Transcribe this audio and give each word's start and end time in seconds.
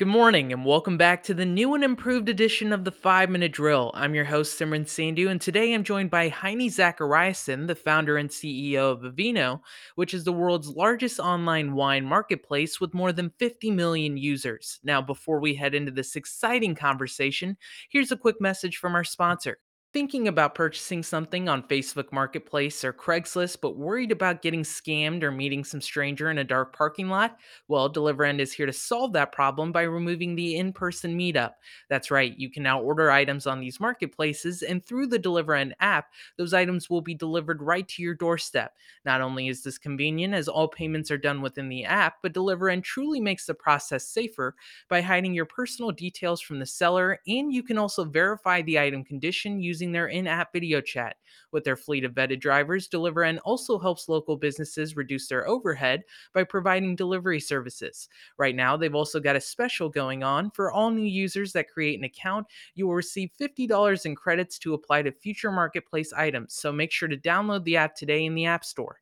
Good 0.00 0.08
morning 0.08 0.50
and 0.50 0.64
welcome 0.64 0.96
back 0.96 1.22
to 1.24 1.34
the 1.34 1.44
new 1.44 1.74
and 1.74 1.84
improved 1.84 2.30
edition 2.30 2.72
of 2.72 2.86
the 2.86 2.90
5 2.90 3.28
Minute 3.28 3.52
Drill. 3.52 3.90
I'm 3.92 4.14
your 4.14 4.24
host, 4.24 4.58
Simran 4.58 4.86
Sandhu, 4.86 5.28
and 5.28 5.38
today 5.38 5.74
I'm 5.74 5.84
joined 5.84 6.08
by 6.08 6.30
Heini 6.30 6.70
Zachariasen, 6.70 7.66
the 7.66 7.74
founder 7.74 8.16
and 8.16 8.30
CEO 8.30 8.92
of 8.92 9.02
Vivino, 9.02 9.60
which 9.96 10.14
is 10.14 10.24
the 10.24 10.32
world's 10.32 10.70
largest 10.70 11.20
online 11.20 11.74
wine 11.74 12.06
marketplace 12.06 12.80
with 12.80 12.94
more 12.94 13.12
than 13.12 13.34
50 13.38 13.72
million 13.72 14.16
users. 14.16 14.80
Now, 14.82 15.02
before 15.02 15.38
we 15.38 15.54
head 15.54 15.74
into 15.74 15.92
this 15.92 16.16
exciting 16.16 16.74
conversation, 16.76 17.58
here's 17.90 18.10
a 18.10 18.16
quick 18.16 18.40
message 18.40 18.78
from 18.78 18.94
our 18.94 19.04
sponsor. 19.04 19.58
Thinking 19.92 20.28
about 20.28 20.54
purchasing 20.54 21.02
something 21.02 21.48
on 21.48 21.66
Facebook 21.66 22.12
Marketplace 22.12 22.84
or 22.84 22.92
Craigslist, 22.92 23.58
but 23.60 23.76
worried 23.76 24.12
about 24.12 24.40
getting 24.40 24.62
scammed 24.62 25.24
or 25.24 25.32
meeting 25.32 25.64
some 25.64 25.80
stranger 25.80 26.30
in 26.30 26.38
a 26.38 26.44
dark 26.44 26.76
parking 26.76 27.08
lot? 27.08 27.40
Well, 27.66 27.92
DeliverEnd 27.92 28.38
is 28.38 28.52
here 28.52 28.66
to 28.66 28.72
solve 28.72 29.12
that 29.14 29.32
problem 29.32 29.72
by 29.72 29.82
removing 29.82 30.36
the 30.36 30.54
in 30.54 30.72
person 30.72 31.18
meetup. 31.18 31.54
That's 31.88 32.08
right, 32.08 32.38
you 32.38 32.48
can 32.48 32.62
now 32.62 32.80
order 32.80 33.10
items 33.10 33.48
on 33.48 33.58
these 33.58 33.80
marketplaces, 33.80 34.62
and 34.62 34.84
through 34.86 35.08
the 35.08 35.18
DeliverEnd 35.18 35.72
app, 35.80 36.12
those 36.38 36.54
items 36.54 36.88
will 36.88 37.02
be 37.02 37.14
delivered 37.16 37.60
right 37.60 37.88
to 37.88 38.00
your 38.00 38.14
doorstep. 38.14 38.76
Not 39.04 39.20
only 39.20 39.48
is 39.48 39.64
this 39.64 39.76
convenient 39.76 40.34
as 40.34 40.46
all 40.46 40.68
payments 40.68 41.10
are 41.10 41.18
done 41.18 41.42
within 41.42 41.68
the 41.68 41.84
app, 41.84 42.18
but 42.22 42.32
DeliverEnd 42.32 42.84
truly 42.84 43.18
makes 43.18 43.44
the 43.44 43.54
process 43.54 44.06
safer 44.06 44.54
by 44.88 45.00
hiding 45.00 45.34
your 45.34 45.46
personal 45.46 45.90
details 45.90 46.40
from 46.40 46.60
the 46.60 46.66
seller, 46.66 47.18
and 47.26 47.52
you 47.52 47.64
can 47.64 47.76
also 47.76 48.04
verify 48.04 48.62
the 48.62 48.78
item 48.78 49.02
condition 49.02 49.60
using 49.60 49.79
using 49.80 49.92
their 49.92 50.08
in 50.08 50.26
app 50.26 50.52
video 50.52 50.80
chat. 50.80 51.16
With 51.52 51.64
their 51.64 51.76
fleet 51.76 52.04
of 52.04 52.12
vetted 52.12 52.40
drivers, 52.40 52.86
DeliverEnd 52.86 53.38
also 53.44 53.78
helps 53.78 54.10
local 54.10 54.36
businesses 54.36 54.94
reduce 54.94 55.26
their 55.26 55.48
overhead 55.48 56.02
by 56.34 56.44
providing 56.44 56.96
delivery 56.96 57.40
services. 57.40 58.08
Right 58.36 58.54
now, 58.54 58.76
they've 58.76 58.94
also 58.94 59.20
got 59.20 59.36
a 59.36 59.40
special 59.40 59.88
going 59.88 60.22
on 60.22 60.50
for 60.50 60.70
all 60.70 60.90
new 60.90 61.02
users 61.02 61.52
that 61.54 61.70
create 61.70 61.98
an 61.98 62.04
account. 62.04 62.46
You 62.74 62.86
will 62.86 62.94
receive 62.94 63.30
$50 63.40 64.04
in 64.04 64.14
credits 64.14 64.58
to 64.58 64.74
apply 64.74 65.02
to 65.02 65.12
future 65.12 65.50
marketplace 65.50 66.12
items, 66.12 66.52
so 66.52 66.70
make 66.70 66.92
sure 66.92 67.08
to 67.08 67.16
download 67.16 67.64
the 67.64 67.78
app 67.78 67.96
today 67.96 68.26
in 68.26 68.34
the 68.34 68.44
App 68.44 68.66
Store. 68.66 69.00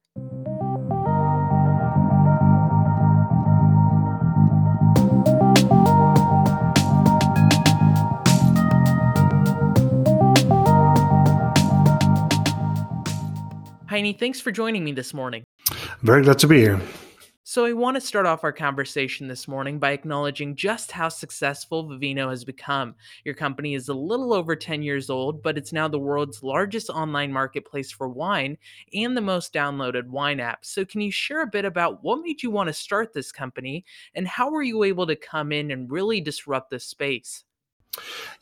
Heini, 13.99 14.17
thanks 14.17 14.41
for 14.41 14.53
joining 14.53 14.85
me 14.85 14.93
this 14.93 15.13
morning. 15.13 15.43
Very 16.03 16.23
glad 16.23 16.39
to 16.39 16.47
be 16.47 16.61
here. 16.61 16.81
So, 17.43 17.65
I 17.65 17.73
want 17.73 17.97
to 17.97 18.01
start 18.01 18.27
off 18.27 18.45
our 18.45 18.53
conversation 18.53 19.27
this 19.27 19.49
morning 19.49 19.81
by 19.81 19.91
acknowledging 19.91 20.55
just 20.55 20.93
how 20.93 21.09
successful 21.09 21.89
Vivino 21.89 22.31
has 22.31 22.45
become. 22.45 22.95
Your 23.25 23.35
company 23.35 23.75
is 23.75 23.89
a 23.89 23.95
little 23.95 24.33
over 24.33 24.55
10 24.55 24.83
years 24.83 25.11
old, 25.11 25.43
but 25.43 25.59
it's 25.59 25.73
now 25.73 25.89
the 25.89 25.99
world's 25.99 26.45
largest 26.45 26.91
online 26.91 27.33
marketplace 27.33 27.91
for 27.91 28.09
wine 28.09 28.57
and 28.95 29.17
the 29.17 29.21
most 29.21 29.53
downloaded 29.53 30.07
wine 30.07 30.39
app. 30.39 30.65
So, 30.65 30.85
can 30.85 31.01
you 31.01 31.11
share 31.11 31.43
a 31.43 31.49
bit 31.49 31.65
about 31.65 32.05
what 32.05 32.23
made 32.23 32.41
you 32.41 32.53
want 32.53 32.69
to 32.69 32.75
start 32.75 33.13
this 33.13 33.33
company 33.33 33.85
and 34.15 34.29
how 34.29 34.49
were 34.49 34.63
you 34.63 34.85
able 34.85 35.09
to 35.09 35.17
come 35.17 35.51
in 35.51 35.73
and 35.73 35.91
really 35.91 36.21
disrupt 36.21 36.71
this 36.71 36.85
space? 36.85 37.43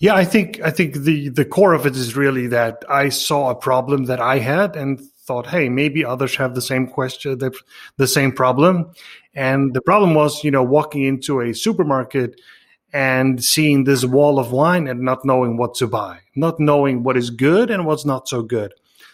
Yeah, 0.01 0.17
I 0.17 0.27
think 0.27 0.61
I 0.61 0.71
think 0.71 0.97
the 0.97 1.31
the 1.31 1.47
core 1.47 1.73
of 1.73 1.87
it 1.87 1.97
is 1.97 2.15
really 2.15 2.47
that 2.49 2.84
I 2.91 3.09
saw 3.09 3.49
a 3.49 3.55
problem 3.55 4.05
that 4.05 4.21
I 4.21 4.39
had 4.39 4.77
and 4.77 5.01
thought, 5.27 5.47
hey, 5.49 5.69
maybe 5.69 6.05
others 6.05 6.37
have 6.37 6.55
the 6.55 6.63
same 6.63 6.87
question, 6.87 7.39
the, 7.39 7.53
the 7.97 8.07
same 8.07 8.33
problem. 8.33 8.93
And 9.35 9.75
the 9.75 9.83
problem 9.83 10.15
was, 10.15 10.45
you 10.45 10.51
know, 10.51 10.63
walking 10.63 11.03
into 11.03 11.41
a 11.41 11.53
supermarket 11.53 12.41
and 12.93 13.45
seeing 13.45 13.85
this 13.85 14.05
wall 14.05 14.39
of 14.39 14.53
wine 14.53 14.87
and 14.87 15.01
not 15.01 15.25
knowing 15.25 15.57
what 15.57 15.75
to 15.75 15.87
buy, 15.87 16.21
not 16.35 16.61
knowing 16.61 17.03
what 17.03 17.17
is 17.17 17.31
good 17.31 17.71
and 17.71 17.85
what's 17.85 18.05
not 18.05 18.29
so 18.29 18.43
good. 18.43 18.73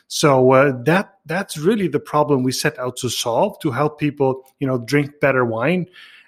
So 0.08 0.52
uh, 0.52 0.72
that 0.84 1.14
that's 1.24 1.56
really 1.56 1.88
the 1.88 1.98
problem 1.98 2.42
we 2.42 2.52
set 2.52 2.78
out 2.78 2.96
to 2.98 3.08
solve 3.08 3.58
to 3.60 3.70
help 3.70 3.98
people, 3.98 4.44
you 4.58 4.66
know, 4.66 4.76
drink 4.76 5.20
better 5.20 5.42
wine, 5.42 5.86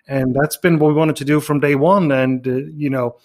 and 0.09 0.35
that's 0.35 0.57
been 0.57 0.79
what 0.79 0.89
we 0.89 0.95
wanted 0.95 1.17
to 1.17 1.25
do 1.27 1.39
from 1.39 1.61
day 1.61 1.75
one. 1.75 2.11
And 2.11 2.49
uh, 2.49 2.55
you 2.75 2.89
know, 2.89 3.17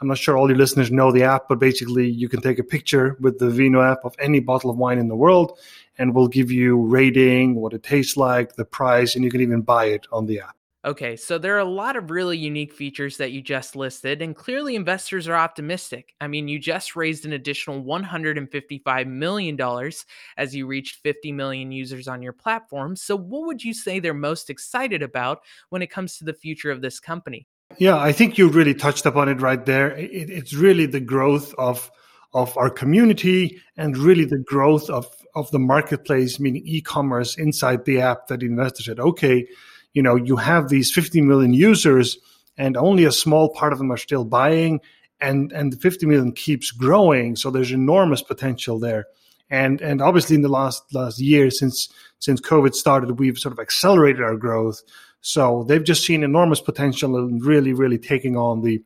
I'm 0.00 0.08
not 0.08 0.18
sure 0.18 0.36
all 0.36 0.48
your 0.48 0.58
listeners 0.58 0.90
know 0.90 1.12
the 1.12 1.22
app, 1.22 1.48
but 1.48 1.58
basically 1.58 2.08
you 2.08 2.28
can 2.28 2.40
take 2.40 2.58
a 2.58 2.64
picture 2.64 3.16
with 3.20 3.38
the 3.38 3.46
Vivino 3.46 3.88
app 3.88 4.04
of 4.04 4.14
any 4.18 4.40
bottle 4.40 4.70
of 4.70 4.76
wine 4.76 4.98
in 4.98 5.08
the 5.08 5.16
world, 5.16 5.58
and 5.98 6.14
we'll 6.14 6.28
give 6.28 6.50
you 6.50 6.80
rating, 6.80 7.54
what 7.54 7.72
it 7.72 7.82
tastes 7.82 8.16
like, 8.16 8.56
the 8.56 8.64
price, 8.64 9.14
and 9.14 9.24
you 9.24 9.30
can 9.30 9.40
even 9.40 9.62
buy 9.62 9.86
it 9.86 10.06
on 10.10 10.26
the 10.26 10.40
app. 10.40 10.56
Okay, 10.84 11.16
so 11.16 11.38
there 11.38 11.54
are 11.54 11.60
a 11.60 11.64
lot 11.64 11.96
of 11.96 12.10
really 12.10 12.36
unique 12.36 12.74
features 12.74 13.16
that 13.16 13.32
you 13.32 13.40
just 13.40 13.74
listed, 13.74 14.20
and 14.20 14.36
clearly 14.36 14.76
investors 14.76 15.26
are 15.26 15.34
optimistic. 15.34 16.14
I 16.20 16.26
mean, 16.26 16.46
you 16.46 16.58
just 16.58 16.94
raised 16.94 17.24
an 17.24 17.32
additional 17.32 17.82
$155 17.82 19.06
million 19.06 19.90
as 20.36 20.54
you 20.54 20.66
reached 20.66 20.96
50 20.96 21.32
million 21.32 21.72
users 21.72 22.06
on 22.06 22.20
your 22.20 22.34
platform. 22.34 22.96
So, 22.96 23.16
what 23.16 23.46
would 23.46 23.64
you 23.64 23.72
say 23.72 23.98
they're 23.98 24.12
most 24.12 24.50
excited 24.50 25.02
about 25.02 25.38
when 25.70 25.80
it 25.80 25.90
comes 25.90 26.18
to 26.18 26.24
the 26.24 26.34
future 26.34 26.70
of 26.70 26.82
this 26.82 27.00
company? 27.00 27.46
Yeah, 27.78 27.96
I 27.96 28.12
think 28.12 28.38
you 28.38 28.48
really 28.48 28.74
touched 28.74 29.06
upon 29.06 29.28
it 29.28 29.40
right 29.40 29.64
there. 29.64 29.96
It, 29.96 30.30
it's 30.30 30.54
really 30.54 30.86
the 30.86 31.00
growth 31.00 31.54
of 31.54 31.90
of 32.32 32.56
our 32.58 32.70
community 32.70 33.60
and 33.76 33.96
really 33.96 34.24
the 34.24 34.38
growth 34.38 34.90
of 34.90 35.06
of 35.34 35.50
the 35.50 35.58
marketplace, 35.58 36.38
meaning 36.38 36.62
e-commerce 36.66 37.36
inside 37.36 37.84
the 37.84 38.00
app 38.00 38.28
that 38.28 38.42
investors 38.42 38.86
said, 38.86 39.00
okay, 39.00 39.46
you 39.92 40.02
know, 40.02 40.14
you 40.16 40.36
have 40.36 40.68
these 40.68 40.92
50 40.92 41.20
million 41.22 41.52
users 41.52 42.18
and 42.56 42.76
only 42.76 43.04
a 43.04 43.12
small 43.12 43.48
part 43.48 43.72
of 43.72 43.78
them 43.78 43.90
are 43.90 43.96
still 43.96 44.24
buying 44.24 44.80
and 45.20 45.52
and 45.52 45.72
the 45.72 45.76
50 45.76 46.06
million 46.06 46.32
keeps 46.32 46.70
growing. 46.70 47.36
So 47.36 47.50
there's 47.50 47.72
enormous 47.72 48.22
potential 48.22 48.78
there. 48.78 49.06
And 49.50 49.80
and 49.80 50.02
obviously 50.02 50.36
in 50.36 50.42
the 50.42 50.48
last 50.48 50.82
last 50.92 51.20
year 51.20 51.50
since 51.50 51.88
since 52.18 52.40
COVID 52.40 52.74
started, 52.74 53.18
we've 53.18 53.38
sort 53.38 53.52
of 53.52 53.58
accelerated 53.58 54.22
our 54.22 54.36
growth. 54.36 54.82
So 55.26 55.64
they've 55.66 55.82
just 55.82 56.04
seen 56.04 56.22
enormous 56.22 56.60
potential 56.60 57.16
in 57.16 57.38
really, 57.38 57.72
really 57.72 57.96
taking 57.96 58.36
on 58.36 58.60
the 58.60 58.84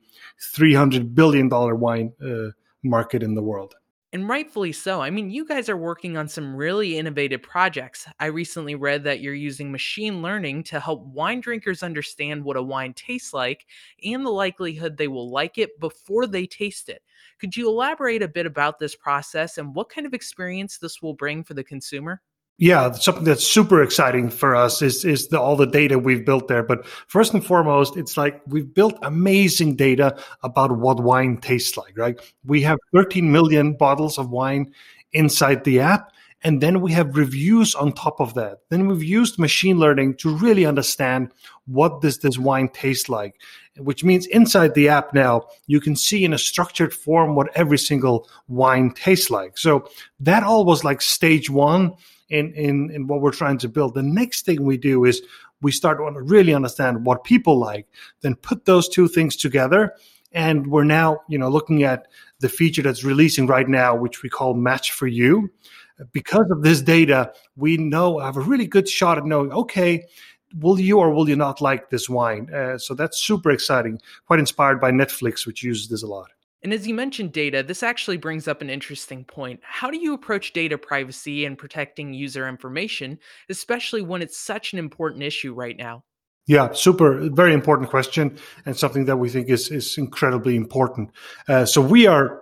$300 0.54 1.12
billion 1.12 1.48
wine 1.50 2.12
uh, 2.24 2.50
market 2.84 3.24
in 3.24 3.34
the 3.34 3.42
world. 3.42 3.74
And 4.12 4.28
rightfully 4.28 4.70
so. 4.70 5.02
I 5.02 5.10
mean, 5.10 5.30
you 5.30 5.44
guys 5.44 5.68
are 5.68 5.76
working 5.76 6.16
on 6.16 6.28
some 6.28 6.54
really 6.54 6.96
innovative 6.96 7.42
projects. 7.42 8.06
I 8.20 8.26
recently 8.26 8.76
read 8.76 9.02
that 9.02 9.18
you're 9.18 9.34
using 9.34 9.72
machine 9.72 10.22
learning 10.22 10.62
to 10.64 10.78
help 10.78 11.04
wine 11.06 11.40
drinkers 11.40 11.82
understand 11.82 12.44
what 12.44 12.56
a 12.56 12.62
wine 12.62 12.94
tastes 12.94 13.34
like 13.34 13.66
and 14.04 14.24
the 14.24 14.30
likelihood 14.30 14.96
they 14.96 15.08
will 15.08 15.28
like 15.28 15.58
it 15.58 15.80
before 15.80 16.28
they 16.28 16.46
taste 16.46 16.88
it. 16.88 17.02
Could 17.40 17.56
you 17.56 17.68
elaborate 17.68 18.22
a 18.22 18.28
bit 18.28 18.46
about 18.46 18.78
this 18.78 18.94
process 18.94 19.58
and 19.58 19.74
what 19.74 19.88
kind 19.88 20.06
of 20.06 20.14
experience 20.14 20.78
this 20.78 21.02
will 21.02 21.14
bring 21.14 21.42
for 21.42 21.54
the 21.54 21.64
consumer? 21.64 22.22
Yeah, 22.60 22.90
something 22.90 23.22
that's 23.22 23.46
super 23.46 23.84
exciting 23.84 24.30
for 24.30 24.56
us 24.56 24.82
is 24.82 25.04
is 25.04 25.28
the, 25.28 25.40
all 25.40 25.54
the 25.54 25.66
data 25.66 25.96
we've 25.96 26.26
built 26.26 26.48
there. 26.48 26.64
But 26.64 26.84
first 27.06 27.32
and 27.32 27.44
foremost, 27.44 27.96
it's 27.96 28.16
like 28.16 28.42
we've 28.48 28.74
built 28.74 28.98
amazing 29.02 29.76
data 29.76 30.18
about 30.42 30.76
what 30.76 31.00
wine 31.00 31.36
tastes 31.36 31.76
like. 31.76 31.96
Right? 31.96 32.20
We 32.44 32.62
have 32.62 32.78
13 32.92 33.30
million 33.30 33.74
bottles 33.74 34.18
of 34.18 34.30
wine 34.30 34.72
inside 35.12 35.62
the 35.62 35.78
app, 35.78 36.10
and 36.42 36.60
then 36.60 36.80
we 36.80 36.90
have 36.90 37.16
reviews 37.16 37.76
on 37.76 37.92
top 37.92 38.20
of 38.20 38.34
that. 38.34 38.58
Then 38.70 38.88
we've 38.88 39.04
used 39.04 39.38
machine 39.38 39.78
learning 39.78 40.16
to 40.16 40.36
really 40.36 40.66
understand 40.66 41.30
what 41.66 42.00
does 42.00 42.18
this 42.18 42.38
wine 42.38 42.70
taste 42.70 43.08
like, 43.08 43.40
which 43.76 44.02
means 44.02 44.26
inside 44.26 44.74
the 44.74 44.88
app 44.88 45.14
now 45.14 45.46
you 45.68 45.80
can 45.80 45.94
see 45.94 46.24
in 46.24 46.32
a 46.32 46.38
structured 46.38 46.92
form 46.92 47.36
what 47.36 47.56
every 47.56 47.78
single 47.78 48.28
wine 48.48 48.90
tastes 48.94 49.30
like. 49.30 49.58
So 49.58 49.88
that 50.18 50.42
all 50.42 50.64
was 50.64 50.82
like 50.82 51.00
stage 51.00 51.48
one 51.48 51.94
in, 52.28 52.52
in, 52.54 52.90
in 52.90 53.06
what 53.06 53.20
we're 53.20 53.32
trying 53.32 53.58
to 53.58 53.68
build. 53.68 53.94
The 53.94 54.02
next 54.02 54.44
thing 54.44 54.62
we 54.64 54.76
do 54.76 55.04
is 55.04 55.22
we 55.60 55.72
start 55.72 55.98
to 55.98 56.22
really 56.22 56.54
understand 56.54 57.04
what 57.04 57.24
people 57.24 57.58
like, 57.58 57.86
then 58.20 58.34
put 58.36 58.64
those 58.64 58.88
two 58.88 59.08
things 59.08 59.36
together. 59.36 59.94
And 60.32 60.66
we're 60.66 60.84
now, 60.84 61.20
you 61.28 61.38
know, 61.38 61.48
looking 61.48 61.82
at 61.82 62.06
the 62.40 62.48
feature 62.48 62.82
that's 62.82 63.02
releasing 63.02 63.46
right 63.46 63.68
now, 63.68 63.96
which 63.96 64.22
we 64.22 64.28
call 64.28 64.54
Match 64.54 64.92
for 64.92 65.06
You. 65.06 65.50
Because 66.12 66.48
of 66.50 66.62
this 66.62 66.80
data, 66.80 67.32
we 67.56 67.76
know 67.76 68.18
have 68.20 68.36
a 68.36 68.40
really 68.40 68.66
good 68.66 68.88
shot 68.88 69.18
at 69.18 69.24
knowing, 69.24 69.52
okay, 69.52 70.04
will 70.60 70.78
you 70.78 70.98
or 70.98 71.12
will 71.12 71.28
you 71.28 71.34
not 71.34 71.60
like 71.60 71.90
this 71.90 72.08
wine? 72.08 72.52
Uh, 72.54 72.78
so 72.78 72.94
that's 72.94 73.18
super 73.20 73.50
exciting. 73.50 74.00
Quite 74.26 74.38
inspired 74.38 74.80
by 74.80 74.92
Netflix, 74.92 75.46
which 75.46 75.62
uses 75.64 75.88
this 75.88 76.02
a 76.02 76.06
lot. 76.06 76.30
And 76.62 76.72
as 76.72 76.86
you 76.86 76.94
mentioned 76.94 77.32
data, 77.32 77.62
this 77.62 77.82
actually 77.82 78.16
brings 78.16 78.48
up 78.48 78.62
an 78.62 78.70
interesting 78.70 79.24
point. 79.24 79.60
How 79.62 79.90
do 79.90 79.98
you 79.98 80.12
approach 80.12 80.52
data 80.52 80.76
privacy 80.76 81.44
and 81.44 81.56
protecting 81.56 82.12
user 82.12 82.48
information, 82.48 83.18
especially 83.48 84.02
when 84.02 84.22
it's 84.22 84.36
such 84.36 84.72
an 84.72 84.78
important 84.78 85.22
issue 85.22 85.54
right 85.54 85.76
now? 85.76 86.04
Yeah, 86.46 86.72
super, 86.72 87.28
very 87.30 87.52
important 87.52 87.90
question, 87.90 88.38
and 88.64 88.76
something 88.76 89.04
that 89.04 89.18
we 89.18 89.28
think 89.28 89.50
is 89.50 89.70
is 89.70 89.98
incredibly 89.98 90.56
important. 90.56 91.10
Uh, 91.46 91.66
so 91.66 91.82
we 91.82 92.06
are 92.06 92.40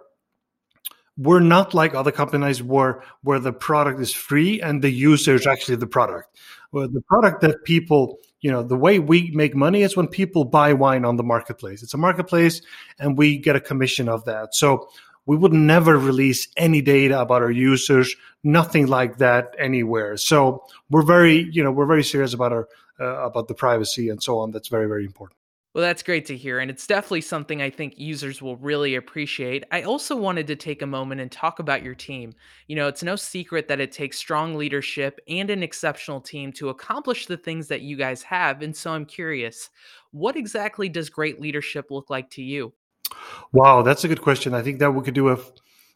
we're 1.18 1.40
not 1.40 1.74
like 1.74 1.94
other 1.94 2.12
companies 2.12 2.62
where 2.62 3.02
where 3.22 3.40
the 3.40 3.52
product 3.52 4.00
is 4.00 4.12
free 4.12 4.60
and 4.60 4.80
the 4.80 4.90
user 4.90 5.34
is 5.34 5.46
actually 5.46 5.76
the 5.76 5.86
product. 5.88 6.38
Well, 6.72 6.88
the 6.88 7.02
product 7.02 7.40
that 7.40 7.64
people 7.64 8.18
you 8.46 8.52
know 8.52 8.62
the 8.62 8.76
way 8.76 9.00
we 9.00 9.32
make 9.34 9.56
money 9.56 9.82
is 9.82 9.96
when 9.96 10.06
people 10.06 10.44
buy 10.44 10.72
wine 10.72 11.04
on 11.04 11.16
the 11.16 11.24
marketplace. 11.24 11.82
It's 11.82 11.94
a 11.94 11.98
marketplace, 11.98 12.62
and 13.00 13.18
we 13.18 13.38
get 13.38 13.56
a 13.56 13.60
commission 13.60 14.08
of 14.08 14.24
that. 14.26 14.54
So 14.54 14.88
we 15.26 15.36
would 15.36 15.52
never 15.52 15.98
release 15.98 16.46
any 16.56 16.80
data 16.80 17.20
about 17.20 17.42
our 17.42 17.50
users, 17.50 18.14
nothing 18.44 18.86
like 18.86 19.18
that 19.18 19.52
anywhere. 19.58 20.16
So 20.16 20.62
we're 20.90 21.02
very, 21.02 21.48
you 21.50 21.64
know, 21.64 21.72
we're 21.72 21.86
very 21.86 22.04
serious 22.04 22.34
about 22.34 22.52
our 22.52 22.68
uh, 23.00 23.26
about 23.26 23.48
the 23.48 23.54
privacy 23.54 24.10
and 24.10 24.22
so 24.22 24.38
on. 24.38 24.52
That's 24.52 24.68
very, 24.68 24.86
very 24.86 25.04
important. 25.04 25.35
Well, 25.76 25.84
that's 25.84 26.02
great 26.02 26.24
to 26.26 26.36
hear. 26.38 26.58
And 26.58 26.70
it's 26.70 26.86
definitely 26.86 27.20
something 27.20 27.60
I 27.60 27.68
think 27.68 27.98
users 27.98 28.40
will 28.40 28.56
really 28.56 28.94
appreciate. 28.94 29.62
I 29.70 29.82
also 29.82 30.16
wanted 30.16 30.46
to 30.46 30.56
take 30.56 30.80
a 30.80 30.86
moment 30.86 31.20
and 31.20 31.30
talk 31.30 31.58
about 31.58 31.82
your 31.82 31.94
team. 31.94 32.32
You 32.66 32.76
know, 32.76 32.88
it's 32.88 33.02
no 33.02 33.14
secret 33.14 33.68
that 33.68 33.78
it 33.78 33.92
takes 33.92 34.16
strong 34.16 34.54
leadership 34.54 35.20
and 35.28 35.50
an 35.50 35.62
exceptional 35.62 36.22
team 36.22 36.50
to 36.52 36.70
accomplish 36.70 37.26
the 37.26 37.36
things 37.36 37.68
that 37.68 37.82
you 37.82 37.94
guys 37.94 38.22
have. 38.22 38.62
And 38.62 38.74
so 38.74 38.90
I'm 38.92 39.04
curious, 39.04 39.68
what 40.12 40.34
exactly 40.34 40.88
does 40.88 41.10
great 41.10 41.42
leadership 41.42 41.90
look 41.90 42.08
like 42.08 42.30
to 42.30 42.42
you? 42.42 42.72
Wow, 43.52 43.82
that's 43.82 44.02
a 44.02 44.08
good 44.08 44.22
question. 44.22 44.54
I 44.54 44.62
think 44.62 44.78
that 44.78 44.92
we 44.92 45.02
could 45.02 45.12
do 45.12 45.28
a, 45.28 45.38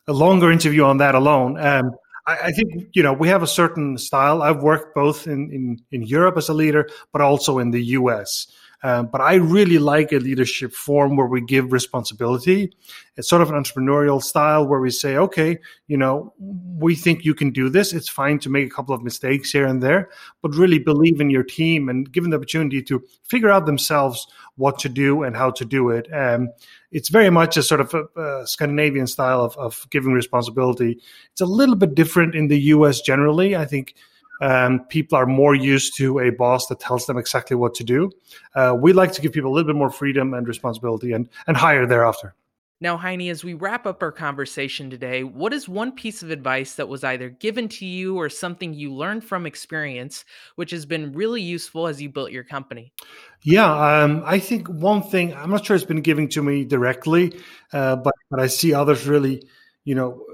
a 0.07 0.13
longer 0.13 0.53
interview 0.53 0.85
on 0.85 0.99
that 0.99 1.15
alone. 1.15 1.59
Um, 1.59 1.93
I, 2.27 2.37
I, 2.45 2.53
think 2.53 2.91
you 2.93 3.03
know 3.03 3.15
we 3.15 3.29
have 3.29 3.43
a 3.43 3.47
certain 3.47 3.97
style. 3.97 4.43
I've 4.43 4.63
worked 4.63 4.95
both 4.95 5.27
in, 5.27 5.51
in 5.51 5.79
in 5.91 6.03
Europe 6.03 6.37
as 6.37 6.51
a 6.51 6.55
leader, 6.55 6.87
but 7.13 7.23
also 7.23 7.59
in 7.59 7.71
the 7.71 7.83
U.S. 7.97 8.47
Um, 8.83 9.09
but 9.13 9.21
I 9.21 9.35
really 9.35 9.79
like 9.79 10.13
a 10.13 10.17
leadership 10.17 10.73
form 10.73 11.17
where 11.17 11.27
we 11.27 11.43
give 11.43 11.73
responsibility. 11.73 12.73
It's 13.17 13.29
sort 13.29 13.43
of 13.43 13.51
an 13.51 13.63
entrepreneurial 13.63 14.23
style 14.23 14.67
where 14.67 14.81
we 14.81 14.91
say, 14.91 15.17
okay, 15.17 15.59
you 15.87 15.99
know, 15.99 16.33
we 16.39 16.95
think 16.95 17.25
you 17.25 17.35
can 17.35 17.51
do 17.51 17.69
this. 17.69 17.93
It's 17.93 18.09
fine 18.09 18.39
to 18.41 18.49
make 18.49 18.67
a 18.67 18.75
couple 18.75 18.95
of 18.95 19.03
mistakes 19.03 19.51
here 19.51 19.67
and 19.67 19.83
there, 19.83 20.09
but 20.41 20.55
really 20.55 20.79
believe 20.79 21.21
in 21.21 21.29
your 21.29 21.43
team 21.43 21.89
and 21.91 22.11
give 22.11 22.25
them 22.25 22.31
the 22.31 22.39
opportunity 22.39 22.83
to 22.85 23.05
figure 23.29 23.51
out 23.51 23.67
themselves 23.67 24.27
what 24.57 24.79
to 24.79 24.89
do 24.89 25.23
and 25.23 25.37
how 25.37 25.51
to 25.51 25.65
do 25.65 25.91
it. 25.91 26.09
Um, 26.13 26.49
it's 26.91 27.11
very 27.11 27.31
much 27.31 27.57
a 27.57 27.63
sort 27.63 27.83
of 27.83 27.95
a, 27.95 28.21
a 28.21 28.47
Scandinavian 28.47 29.07
style 29.07 29.43
of, 29.43 29.57
of 29.59 29.87
giving 29.91 30.13
responsibility. 30.13 31.01
It's 31.33 31.41
a 31.41 31.47
little 31.47 31.77
bit 31.77 31.95
different 31.95 32.35
in 32.35 32.49
the 32.49 32.59
US 32.75 33.01
generally. 33.03 33.55
I 33.55 33.67
think 33.67 33.95
um, 34.41 34.85
people 34.89 35.17
are 35.17 35.27
more 35.27 35.55
used 35.55 35.97
to 35.97 36.19
a 36.21 36.31
boss 36.31 36.67
that 36.67 36.81
tells 36.81 37.07
them 37.07 37.19
exactly 37.19 37.57
what 37.57 37.75
to 37.75 37.85
do. 37.85 38.11
Uh, 38.55 38.77
we 38.79 38.93
like 38.93 39.13
to 39.13 39.21
give 39.21 39.33
people 39.33 39.51
a 39.51 39.55
little 39.55 39.67
bit 39.67 39.77
more 39.77 39.91
freedom 39.91 40.35
and 40.35 40.47
responsibility 40.49 41.13
and, 41.13 41.29
and 41.47 41.57
hire 41.57 41.87
thereafter. 41.87 42.35
Now, 42.83 42.97
Heini, 42.97 43.31
as 43.31 43.45
we 43.45 43.53
wrap 43.53 43.87
up 43.87 44.03
our 44.03 44.11
conversation 44.11 44.89
today, 44.89 45.23
what 45.23 45.53
is 45.53 45.69
one 45.69 45.93
piece 45.93 46.23
of 46.23 46.31
advice 46.31 46.77
that 46.77 46.89
was 46.89 47.05
either 47.05 47.29
given 47.29 47.69
to 47.69 47.85
you 47.85 48.17
or 48.17 48.31
something 48.31 48.73
you 48.73 48.95
learned 48.95 49.23
from 49.23 49.45
experience, 49.45 50.25
which 50.57 50.71
has 50.71 50.87
been 50.87 51.13
really 51.13 51.43
useful 51.43 51.87
as 51.89 52.01
you 52.01 52.09
built 52.09 52.33
your 52.33 52.43
company? 52.43 52.95
Yeah, 53.43 53.71
um, 53.71 54.23
I 54.25 54.39
think 54.39 54.69
one 54.69 55.03
thing 55.03 55.35
I'm 55.35 55.51
not 55.51 55.67
sure 55.67 55.77
it's 55.77 55.85
been 55.85 56.01
given 56.01 56.29
to 56.29 56.43
me 56.43 56.65
directly, 56.65 57.39
uh, 57.75 57.97
but 57.97 58.15
but 58.31 58.41
I 58.41 58.47
see 58.47 58.73
others 58.73 59.07
really, 59.07 59.47
you 59.85 59.95
know, 59.95 60.25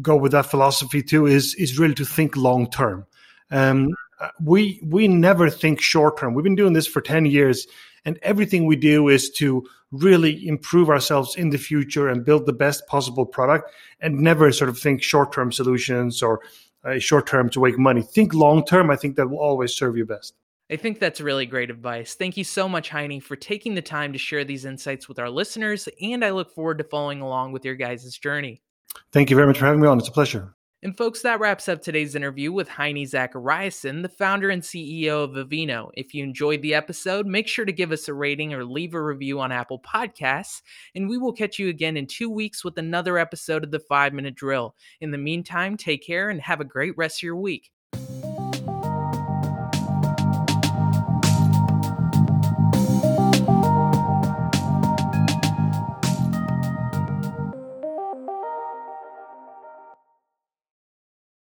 go 0.00 0.14
with 0.14 0.30
that 0.30 0.46
philosophy 0.46 1.02
too. 1.02 1.26
Is 1.26 1.56
is 1.56 1.76
really 1.76 1.94
to 1.94 2.04
think 2.04 2.36
long 2.36 2.70
term. 2.70 3.04
Um, 3.50 3.94
we 4.42 4.80
we 4.82 5.08
never 5.08 5.50
think 5.50 5.80
short 5.80 6.18
term. 6.18 6.34
We've 6.34 6.44
been 6.44 6.54
doing 6.54 6.72
this 6.72 6.86
for 6.86 7.00
ten 7.00 7.26
years, 7.26 7.66
and 8.04 8.18
everything 8.22 8.66
we 8.66 8.76
do 8.76 9.08
is 9.08 9.30
to 9.32 9.66
really 9.92 10.46
improve 10.46 10.88
ourselves 10.88 11.34
in 11.36 11.50
the 11.50 11.58
future 11.58 12.08
and 12.08 12.24
build 12.24 12.46
the 12.46 12.52
best 12.52 12.86
possible 12.86 13.26
product, 13.26 13.70
and 14.00 14.20
never 14.20 14.52
sort 14.52 14.70
of 14.70 14.78
think 14.78 15.02
short 15.02 15.32
term 15.32 15.52
solutions 15.52 16.22
or 16.22 16.40
uh, 16.84 16.98
short 16.98 17.26
term 17.26 17.50
to 17.50 17.62
make 17.62 17.78
money. 17.78 18.02
Think 18.02 18.34
long 18.34 18.64
term. 18.64 18.90
I 18.90 18.96
think 18.96 19.16
that 19.16 19.28
will 19.28 19.40
always 19.40 19.72
serve 19.74 19.96
you 19.96 20.04
best. 20.04 20.34
I 20.70 20.76
think 20.76 21.00
that's 21.00 21.20
really 21.20 21.46
great 21.46 21.68
advice. 21.68 22.14
Thank 22.14 22.36
you 22.36 22.44
so 22.44 22.68
much, 22.68 22.90
Heini, 22.90 23.20
for 23.20 23.34
taking 23.34 23.74
the 23.74 23.82
time 23.82 24.12
to 24.12 24.18
share 24.18 24.44
these 24.44 24.64
insights 24.64 25.08
with 25.08 25.18
our 25.18 25.28
listeners, 25.28 25.88
and 26.00 26.24
I 26.24 26.30
look 26.30 26.54
forward 26.54 26.78
to 26.78 26.84
following 26.84 27.20
along 27.20 27.52
with 27.52 27.64
your 27.64 27.74
guys' 27.74 28.16
journey. 28.16 28.62
Thank 29.10 29.30
you 29.30 29.36
very 29.36 29.48
much 29.48 29.58
for 29.58 29.66
having 29.66 29.80
me 29.80 29.88
on. 29.88 29.98
It's 29.98 30.08
a 30.08 30.12
pleasure. 30.12 30.54
And 30.82 30.96
folks, 30.96 31.20
that 31.20 31.40
wraps 31.40 31.68
up 31.68 31.82
today's 31.82 32.14
interview 32.14 32.52
with 32.52 32.66
Heini 32.66 33.06
Zachariasen, 33.06 34.00
the 34.00 34.08
founder 34.08 34.48
and 34.48 34.62
CEO 34.62 35.24
of 35.24 35.32
Vivino. 35.32 35.90
If 35.92 36.14
you 36.14 36.24
enjoyed 36.24 36.62
the 36.62 36.72
episode, 36.72 37.26
make 37.26 37.48
sure 37.48 37.66
to 37.66 37.72
give 37.72 37.92
us 37.92 38.08
a 38.08 38.14
rating 38.14 38.54
or 38.54 38.64
leave 38.64 38.94
a 38.94 39.02
review 39.02 39.40
on 39.40 39.52
Apple 39.52 39.80
Podcasts, 39.80 40.62
and 40.94 41.06
we 41.06 41.18
will 41.18 41.34
catch 41.34 41.58
you 41.58 41.68
again 41.68 41.98
in 41.98 42.06
two 42.06 42.30
weeks 42.30 42.64
with 42.64 42.78
another 42.78 43.18
episode 43.18 43.62
of 43.62 43.72
the 43.72 43.78
5 43.78 44.14
Minute 44.14 44.36
Drill. 44.36 44.74
In 45.02 45.10
the 45.10 45.18
meantime, 45.18 45.76
take 45.76 46.02
care 46.02 46.30
and 46.30 46.40
have 46.40 46.62
a 46.62 46.64
great 46.64 46.96
rest 46.96 47.18
of 47.18 47.24
your 47.24 47.36
week. 47.36 47.70